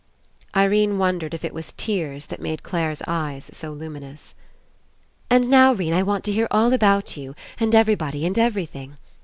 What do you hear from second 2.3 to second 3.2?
made Clare's